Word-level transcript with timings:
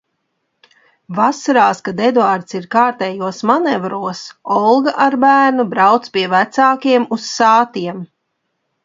Vasarās, 1.17 1.81
kad 1.87 1.99
Eduards 2.07 2.57
ir 2.59 2.65
kārtējos 2.75 3.41
manevros, 3.49 4.21
Olga 4.55 4.95
ar 5.05 5.19
bērnu 5.25 5.67
brauc 5.75 6.09
pie 6.17 6.25
vecākiem 6.33 7.07
uz 7.19 7.29
Sātiem. 7.35 8.01